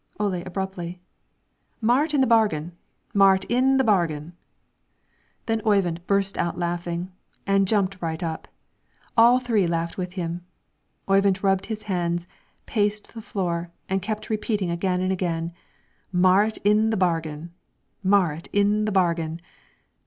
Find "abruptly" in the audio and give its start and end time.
0.47-0.99